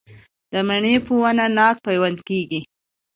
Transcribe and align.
د 0.51 0.53
مڼې 0.67 0.95
په 1.05 1.13
ونه 1.21 1.45
ناک 1.57 1.75
پیوند 1.85 2.19
کیږي؟ 2.27 2.59